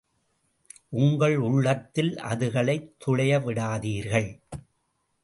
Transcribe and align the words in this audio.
உங்கள் 0.89 1.35
உள்ளத்தில் 1.37 2.11
அதுகளை 2.15 2.77
துழைய 2.97 3.37
விடாதீர்கள். 3.39 4.29